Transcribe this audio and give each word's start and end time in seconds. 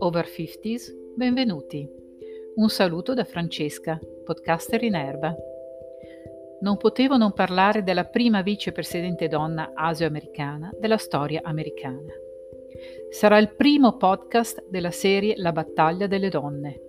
Over 0.00 0.26
50s, 0.26 1.14
benvenuti. 1.16 1.90
Un 2.56 2.68
saluto 2.68 3.14
da 3.14 3.24
Francesca, 3.24 3.98
podcaster 4.24 4.82
in 4.82 4.94
erba. 4.94 5.34
Non 6.60 6.76
potevo 6.76 7.16
non 7.16 7.32
parlare 7.32 7.82
della 7.82 8.04
prima 8.04 8.42
vicepresidente 8.42 9.26
donna 9.26 9.72
asio-americana 9.74 10.70
della 10.78 10.98
storia 10.98 11.40
americana. 11.42 12.12
Sarà 13.08 13.38
il 13.38 13.54
primo 13.54 13.96
podcast 13.96 14.66
della 14.68 14.90
serie 14.90 15.34
La 15.38 15.52
battaglia 15.52 16.06
delle 16.06 16.28
donne. 16.28 16.82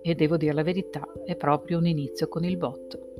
E 0.00 0.14
devo 0.14 0.38
dire 0.38 0.54
la 0.54 0.62
verità, 0.62 1.06
è 1.24 1.36
proprio 1.36 1.76
un 1.76 1.86
inizio 1.86 2.28
con 2.28 2.44
il 2.44 2.56
botto. 2.56 3.13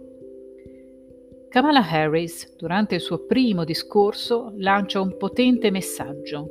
Kamala 1.55 1.89
Harris, 1.89 2.57
durante 2.57 2.97
il 2.97 3.01
suo 3.01 3.27
primo 3.27 3.63
discorso, 3.63 4.55
lancia 4.57 5.01
un 5.01 5.17
potente 5.17 5.71
messaggio 5.71 6.49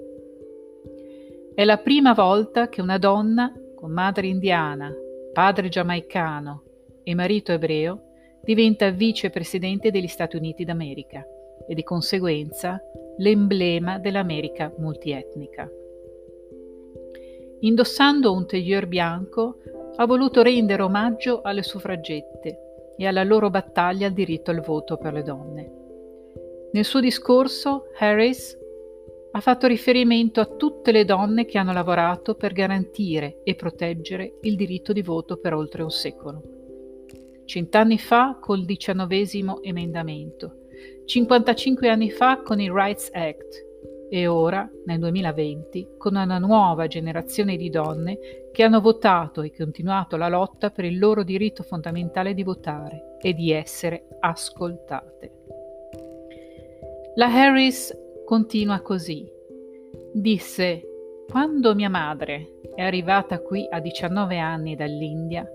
è 1.54 1.66
la 1.66 1.76
prima 1.76 2.14
volta 2.14 2.70
che 2.70 2.80
una 2.80 2.98
donna 2.98 3.52
con 3.76 3.92
madre 3.92 4.28
indiana, 4.28 4.90
padre 5.34 5.68
giamaicano 5.68 6.64
e 7.04 7.14
marito 7.16 7.52
ebreo 7.52 8.02
diventa 8.46 8.92
vicepresidente 8.92 9.92
degli 9.92 10.08
Stati 10.08 10.38
Uniti 10.38 10.64
d'America 10.64 11.22
e 11.68 11.76
di 11.76 11.84
conseguenza 11.84 12.82
l'emblema 13.18 14.00
dell'America 14.00 14.74
multietnica. 14.78 15.70
Indossando 17.60 18.32
un 18.32 18.48
tailleur 18.48 18.88
bianco, 18.88 19.58
ha 19.98 20.06
voluto 20.06 20.42
rendere 20.42 20.82
omaggio 20.82 21.42
alle 21.42 21.62
suffragette 21.62 22.73
e 22.98 23.08
alla 23.08 23.24
loro 23.24 23.50
battaglia 23.50 24.08
al 24.08 24.14
diritto 24.14 24.52
al 24.52 24.62
voto 24.62 24.98
per 24.98 25.14
le 25.14 25.24
donne. 25.24 25.72
Nel 26.72 26.86
suo 26.86 27.00
discorso, 27.00 27.86
Harris 27.98 28.58
ha 29.32 29.40
fatto 29.40 29.68
riferimento 29.68 30.40
a 30.40 30.46
tutte 30.46 30.92
le 30.92 31.06
donne 31.06 31.46
che 31.46 31.58
hanno 31.58 31.74
lavorato 31.74 32.36
per 32.36 32.54
garantire 32.54 33.42
e 33.44 33.56
proteggere 33.56 34.38
il 34.42 34.56
diritto 34.56 34.94
di 34.94 35.02
voto 35.02 35.38
per 35.38 35.54
oltre 35.54 35.84
un 35.84 35.92
secolo. 35.92 36.42
Cent'anni 37.46 37.98
fa 37.98 38.38
col 38.40 38.64
diciannovesimo 38.64 39.62
emendamento, 39.64 40.68
55 41.06 41.90
anni 41.90 42.10
fa 42.10 42.42
con 42.42 42.60
il 42.60 42.72
Rights 42.72 43.10
Act 43.12 43.72
e 44.10 44.28
ora, 44.28 44.70
nel 44.86 45.00
2020, 45.00 45.96
con 45.98 46.16
una 46.16 46.38
nuova 46.38 46.88
generazione 46.88 47.58
di 47.58 47.70
donne 47.70 48.18
che 48.52 48.64
hanno 48.64 48.82
votato 48.82 49.42
e 49.42 49.52
continuato 49.52 50.18
la 50.18 50.28
lotta 50.28 50.70
per 50.70 50.86
il 50.86 51.00
loro 51.00 51.24
diritto 51.24 51.64
fondamentale 51.64 52.34
di 52.34 52.44
votare 52.44 53.18
e 53.22 53.34
di 53.34 53.52
essere 53.52 54.06
ascoltate. 54.20 55.32
La 57.16 57.28
Harris 57.28 58.02
Continua 58.26 58.80
così. 58.80 59.30
Disse, 60.14 60.82
quando 61.30 61.76
mia 61.76 61.90
madre 61.90 62.60
è 62.74 62.82
arrivata 62.82 63.40
qui 63.40 63.68
a 63.70 63.82
19 63.82 64.40
anni 64.40 64.76
dall'India, 64.76 65.46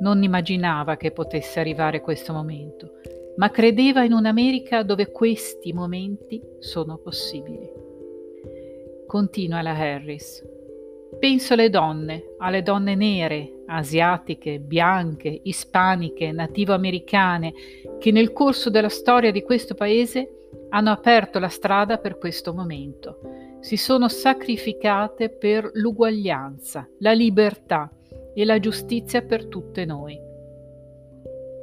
non 0.00 0.22
immaginava 0.22 0.96
che 0.96 1.12
potesse 1.12 1.60
arrivare 1.60 2.00
questo 2.00 2.32
momento, 2.32 2.94
ma 3.36 3.50
credeva 3.50 4.04
in 4.04 4.12
un'America 4.12 4.82
dove 4.82 5.10
questi 5.10 5.72
momenti 5.72 6.40
sono 6.58 6.98
possibili. 6.98 7.70
Continua 9.06 9.62
la 9.62 9.76
Harris. 9.76 10.42
Penso 11.18 11.52
alle 11.52 11.70
donne, 11.70 12.34
alle 12.38 12.62
donne 12.62 12.94
nere, 12.94 13.62
asiatiche, 13.66 14.58
bianche, 14.58 15.40
ispaniche, 15.44 16.32
nativo-americane, 16.32 17.52
che 17.98 18.10
nel 18.10 18.32
corso 18.32 18.70
della 18.70 18.88
storia 18.88 19.30
di 19.30 19.42
questo 19.42 19.74
paese 19.74 20.48
hanno 20.70 20.90
aperto 20.90 21.38
la 21.38 21.48
strada 21.48 21.98
per 21.98 22.18
questo 22.18 22.52
momento. 22.52 23.20
Si 23.60 23.76
sono 23.76 24.08
sacrificate 24.08 25.30
per 25.30 25.70
l'uguaglianza, 25.74 26.88
la 26.98 27.12
libertà 27.12 27.90
e 28.34 28.44
la 28.44 28.58
giustizia 28.58 29.22
per 29.22 29.46
tutte 29.46 29.84
noi. 29.84 30.20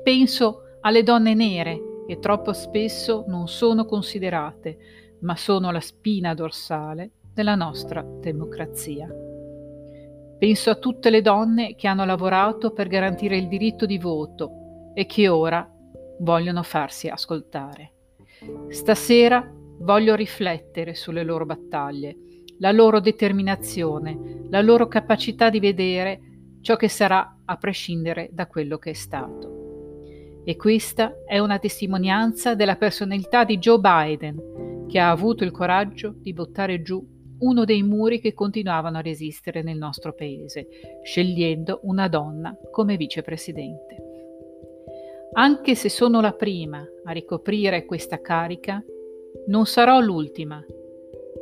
Penso 0.01 0.63
alle 0.81 1.03
donne 1.03 1.33
nere 1.33 2.03
che 2.07 2.19
troppo 2.19 2.53
spesso 2.53 3.23
non 3.27 3.47
sono 3.47 3.85
considerate, 3.85 5.17
ma 5.21 5.35
sono 5.35 5.71
la 5.71 5.79
spina 5.79 6.33
dorsale 6.33 7.11
della 7.33 7.55
nostra 7.55 8.03
democrazia. 8.03 9.07
Penso 10.37 10.69
a 10.71 10.75
tutte 10.75 11.09
le 11.09 11.21
donne 11.21 11.75
che 11.75 11.87
hanno 11.87 12.03
lavorato 12.03 12.71
per 12.71 12.87
garantire 12.87 13.37
il 13.37 13.47
diritto 13.47 13.85
di 13.85 13.99
voto 13.99 14.91
e 14.93 15.05
che 15.05 15.27
ora 15.27 15.69
vogliono 16.19 16.63
farsi 16.63 17.07
ascoltare. 17.07 17.93
Stasera 18.69 19.49
voglio 19.79 20.15
riflettere 20.15 20.95
sulle 20.95 21.23
loro 21.23 21.45
battaglie, 21.45 22.17
la 22.57 22.71
loro 22.71 22.99
determinazione, 22.99 24.45
la 24.49 24.61
loro 24.61 24.87
capacità 24.87 25.49
di 25.49 25.59
vedere 25.59 26.19
ciò 26.61 26.75
che 26.75 26.89
sarà 26.89 27.37
a 27.45 27.55
prescindere 27.57 28.29
da 28.31 28.47
quello 28.47 28.77
che 28.77 28.91
è 28.91 28.93
stato. 28.93 29.60
E 30.43 30.55
questa 30.55 31.23
è 31.25 31.37
una 31.39 31.59
testimonianza 31.59 32.55
della 32.55 32.75
personalità 32.75 33.43
di 33.43 33.57
Joe 33.57 33.79
Biden, 33.79 34.85
che 34.87 34.99
ha 34.99 35.09
avuto 35.09 35.43
il 35.43 35.51
coraggio 35.51 36.15
di 36.17 36.33
buttare 36.33 36.81
giù 36.81 37.05
uno 37.41 37.65
dei 37.65 37.83
muri 37.83 38.19
che 38.19 38.33
continuavano 38.33 38.97
a 38.97 39.01
resistere 39.01 39.61
nel 39.61 39.77
nostro 39.77 40.13
paese, 40.13 40.67
scegliendo 41.03 41.79
una 41.83 42.07
donna 42.07 42.55
come 42.71 42.97
vicepresidente. 42.97 44.09
Anche 45.33 45.75
se 45.75 45.89
sono 45.89 46.21
la 46.21 46.33
prima 46.33 46.85
a 47.03 47.11
ricoprire 47.11 47.85
questa 47.85 48.19
carica, 48.19 48.83
non 49.47 49.65
sarò 49.65 49.99
l'ultima. 49.99 50.63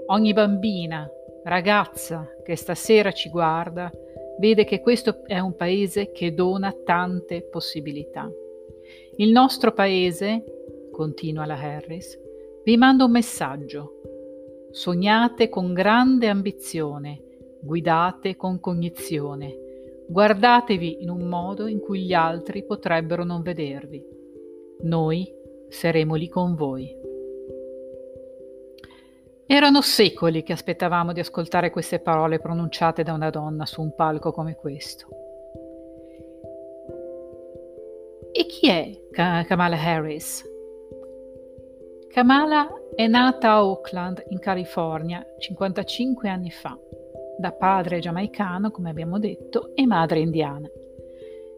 Ogni 0.07 0.33
bambina, 0.33 1.09
ragazza 1.43 2.27
che 2.43 2.55
stasera 2.55 3.11
ci 3.11 3.29
guarda, 3.29 3.91
vede 4.39 4.63
che 4.63 4.79
questo 4.79 5.23
è 5.25 5.39
un 5.39 5.55
paese 5.55 6.11
che 6.11 6.33
dona 6.33 6.73
tante 6.85 7.41
possibilità. 7.41 8.29
Il 9.19 9.31
nostro 9.31 9.71
paese, 9.71 10.43
continua 10.91 11.45
la 11.45 11.55
Harris, 11.55 12.19
vi 12.65 12.75
manda 12.75 13.05
un 13.05 13.11
messaggio. 13.11 14.01
Sognate 14.71 15.47
con 15.47 15.73
grande 15.73 16.27
ambizione, 16.27 17.21
guidate 17.61 18.35
con 18.35 18.59
cognizione 18.59 19.67
Guardatevi 20.11 21.03
in 21.03 21.11
un 21.11 21.27
modo 21.27 21.67
in 21.67 21.79
cui 21.79 22.01
gli 22.01 22.13
altri 22.13 22.65
potrebbero 22.65 23.23
non 23.23 23.43
vedervi. 23.43 24.03
Noi 24.81 25.31
saremo 25.67 26.15
lì 26.15 26.27
con 26.27 26.55
voi. 26.55 26.91
Erano 29.45 29.81
secoli 29.81 30.41
che 30.41 30.53
aspettavamo 30.53 31.13
di 31.13 31.19
ascoltare 31.19 31.69
queste 31.69 31.99
parole 31.99 32.39
pronunciate 32.39 33.03
da 33.03 33.13
una 33.13 33.29
donna 33.29 33.67
su 33.67 33.81
un 33.81 33.93
palco 33.93 34.31
come 34.31 34.55
questo. 34.55 35.07
E 38.31 38.45
chi 38.47 38.67
è 38.67 38.98
Kamala 39.19 39.75
Harris? 39.75 40.45
Kamala 42.07 42.69
è 42.95 43.05
nata 43.07 43.51
a 43.51 43.65
Oakland, 43.65 44.23
in 44.29 44.39
California, 44.39 45.21
55 45.37 46.29
anni 46.29 46.49
fa 46.51 46.79
da 47.37 47.51
padre 47.51 47.99
giamaicano, 47.99 48.71
come 48.71 48.89
abbiamo 48.89 49.19
detto, 49.19 49.75
e 49.75 49.85
madre 49.85 50.19
indiana. 50.19 50.69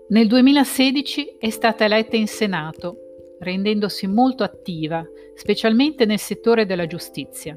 Nel 0.08 0.26
2016 0.26 1.38
è 1.38 1.52
stata 1.52 1.86
eletta 1.86 2.16
in 2.16 2.26
Senato, 2.26 2.98
rendendosi 3.38 4.08
molto 4.08 4.42
attiva, 4.42 5.06
specialmente 5.36 6.06
nel 6.06 6.18
settore 6.18 6.66
della 6.66 6.88
giustizia. 6.88 7.56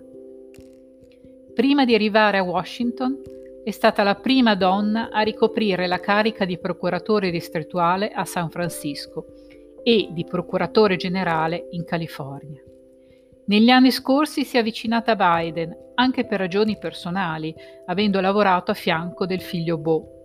Prima 1.54 1.86
di 1.86 1.94
arrivare 1.94 2.36
a 2.36 2.42
Washington, 2.44 3.22
è 3.64 3.70
stata 3.70 4.02
la 4.02 4.16
prima 4.16 4.54
donna 4.54 5.08
a 5.08 5.22
ricoprire 5.22 5.86
la 5.86 5.98
carica 5.98 6.44
di 6.44 6.58
procuratore 6.58 7.30
distrettuale 7.30 8.10
a 8.10 8.26
San 8.26 8.50
Francisco 8.50 9.24
e 9.84 10.08
di 10.10 10.24
procuratore 10.24 10.96
generale 10.96 11.68
in 11.70 11.84
California. 11.84 12.60
Negli 13.46 13.68
anni 13.68 13.90
scorsi 13.90 14.42
si 14.42 14.56
è 14.56 14.60
avvicinata 14.60 15.12
a 15.12 15.40
Biden, 15.40 15.76
anche 15.94 16.24
per 16.24 16.40
ragioni 16.40 16.78
personali, 16.78 17.54
avendo 17.84 18.20
lavorato 18.20 18.70
a 18.70 18.74
fianco 18.74 19.26
del 19.26 19.42
figlio 19.42 19.76
Bo, 19.76 20.24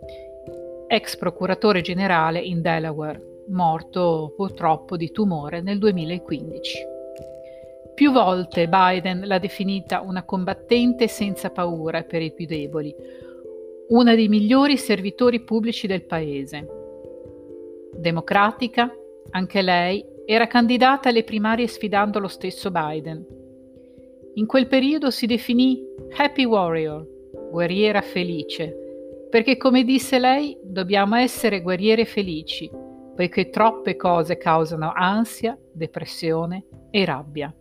ex 0.88 1.18
procuratore 1.18 1.82
generale 1.82 2.40
in 2.40 2.62
Delaware, 2.62 3.44
morto 3.50 4.34
purtroppo 4.36 4.96
di 4.96 5.12
tumore 5.12 5.62
nel 5.62 5.78
2015. 5.78 6.80
Più 7.94 8.12
volte 8.14 8.70
Biden 8.70 9.24
l'ha 9.26 9.40
definita 9.40 10.00
una 10.00 10.24
combattente 10.24 11.10
senza 11.10 11.50
paura 11.50 12.04
per 12.04 12.22
i 12.22 12.32
più 12.32 12.46
deboli, 12.46 12.96
una 13.90 14.16
dei 14.16 14.30
migliori 14.30 14.78
servitori 14.78 15.42
pubblici 15.42 15.86
del 15.86 16.06
paese. 16.06 16.66
Democratica, 17.94 18.90
anche 19.32 19.62
lei 19.62 20.04
era 20.26 20.48
candidata 20.48 21.10
alle 21.10 21.24
primarie 21.24 21.68
sfidando 21.68 22.20
lo 22.20 22.28
stesso 22.28 22.72
Biden. 22.72 23.26
In 24.36 24.46
quel 24.46 24.68
periodo 24.68 25.12
si 25.12 25.26
definì 25.26 25.82
Happy 26.16 26.46
Warrior, 26.46 27.06
guerriera 27.52 28.02
felice, 28.02 28.76
perché 29.30 29.58
come 29.58 29.84
disse 29.84 30.20
lei 30.20 30.58
dobbiamo 30.64 31.16
essere 31.16 31.62
guerriere 31.62 32.06
felici 32.06 32.70
poiché 33.20 33.50
troppe 33.50 33.98
cose 33.98 34.38
causano 34.38 34.94
ansia, 34.96 35.58
depressione 35.74 36.64
e 36.90 37.04
rabbia. 37.04 37.54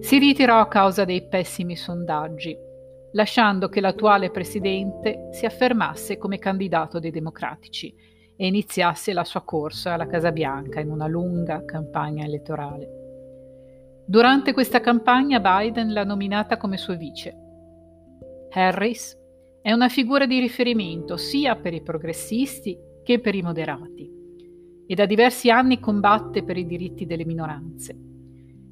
Si 0.00 0.18
ritirò 0.18 0.58
a 0.58 0.66
causa 0.66 1.04
dei 1.04 1.28
pessimi 1.28 1.76
sondaggi, 1.76 2.58
lasciando 3.12 3.68
che 3.68 3.80
l'attuale 3.80 4.32
presidente 4.32 5.28
si 5.30 5.46
affermasse 5.46 6.18
come 6.18 6.40
candidato 6.40 6.98
dei 6.98 7.12
democratici 7.12 7.94
e 8.44 8.48
iniziasse 8.48 9.14
la 9.14 9.24
sua 9.24 9.40
corsa 9.40 9.94
alla 9.94 10.06
Casa 10.06 10.30
Bianca 10.30 10.78
in 10.78 10.90
una 10.90 11.06
lunga 11.06 11.64
campagna 11.64 12.26
elettorale. 12.26 14.02
Durante 14.06 14.52
questa 14.52 14.80
campagna 14.80 15.40
Biden 15.40 15.94
l'ha 15.94 16.04
nominata 16.04 16.58
come 16.58 16.76
suo 16.76 16.94
vice. 16.94 17.34
Harris 18.50 19.18
è 19.62 19.72
una 19.72 19.88
figura 19.88 20.26
di 20.26 20.40
riferimento 20.40 21.16
sia 21.16 21.56
per 21.56 21.72
i 21.72 21.80
progressisti 21.80 22.78
che 23.02 23.18
per 23.18 23.34
i 23.34 23.40
moderati 23.40 24.12
e 24.86 24.94
da 24.94 25.06
diversi 25.06 25.48
anni 25.48 25.80
combatte 25.80 26.44
per 26.44 26.58
i 26.58 26.66
diritti 26.66 27.06
delle 27.06 27.24
minoranze, 27.24 27.98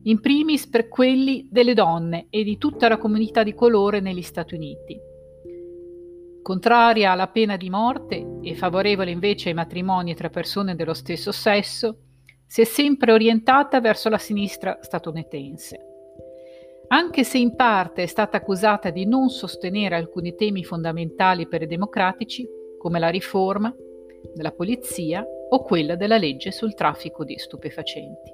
in 0.02 0.20
primis 0.20 0.66
per 0.66 0.88
quelli 0.88 1.48
delle 1.50 1.72
donne 1.72 2.26
e 2.28 2.44
di 2.44 2.58
tutta 2.58 2.88
la 2.88 2.98
comunità 2.98 3.42
di 3.42 3.54
colore 3.54 4.00
negli 4.00 4.20
Stati 4.20 4.54
Uniti. 4.54 5.11
Contraria 6.42 7.12
alla 7.12 7.28
pena 7.28 7.56
di 7.56 7.70
morte 7.70 8.38
e 8.42 8.54
favorevole 8.56 9.12
invece 9.12 9.48
ai 9.50 9.54
matrimoni 9.54 10.14
tra 10.14 10.28
persone 10.28 10.74
dello 10.74 10.92
stesso 10.92 11.30
sesso, 11.30 11.98
si 12.46 12.60
è 12.60 12.64
sempre 12.64 13.12
orientata 13.12 13.80
verso 13.80 14.08
la 14.08 14.18
sinistra 14.18 14.78
statunitense. 14.80 15.86
Anche 16.88 17.24
se 17.24 17.38
in 17.38 17.54
parte 17.54 18.02
è 18.02 18.06
stata 18.06 18.36
accusata 18.36 18.90
di 18.90 19.06
non 19.06 19.30
sostenere 19.30 19.94
alcuni 19.94 20.34
temi 20.34 20.64
fondamentali 20.64 21.46
per 21.46 21.62
i 21.62 21.66
democratici, 21.66 22.46
come 22.76 22.98
la 22.98 23.08
riforma 23.08 23.74
della 24.34 24.52
polizia 24.52 25.24
o 25.48 25.62
quella 25.62 25.94
della 25.94 26.18
legge 26.18 26.50
sul 26.50 26.74
traffico 26.74 27.24
di 27.24 27.38
stupefacenti. 27.38 28.30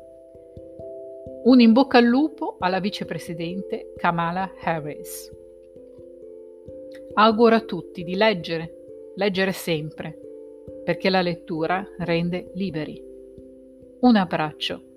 Un 1.44 1.60
in 1.60 1.72
bocca 1.72 1.98
al 1.98 2.04
lupo 2.04 2.56
alla 2.58 2.80
vicepresidente 2.80 3.92
Kamala 3.96 4.50
Harris. 4.60 5.30
Auguro 7.20 7.56
a 7.56 7.60
tutti 7.62 8.04
di 8.04 8.14
leggere, 8.14 9.12
leggere 9.16 9.50
sempre, 9.50 10.16
perché 10.84 11.10
la 11.10 11.20
lettura 11.20 11.84
rende 11.98 12.52
liberi. 12.54 13.02
Un 14.02 14.14
abbraccio 14.14 14.87